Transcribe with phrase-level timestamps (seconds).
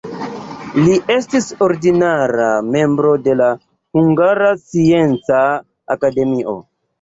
[0.77, 3.35] Li estis ordinara membro de
[3.99, 5.45] Hungara Scienca
[5.99, 6.57] Akademio.